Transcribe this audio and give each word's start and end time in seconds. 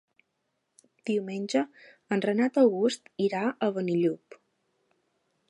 Diumenge 1.09 1.61
en 2.17 2.25
Renat 2.27 2.59
August 2.63 3.13
irà 3.27 3.45
a 3.51 3.71
Benillup. 3.77 4.41